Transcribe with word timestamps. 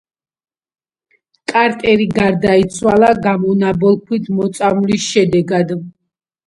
კარტერი 1.51 2.09
გარდაიცვალა 2.21 3.13
გამონაბოლქვით 3.29 4.35
მოწამვლის 4.41 5.09
შედეგად. 5.15 5.81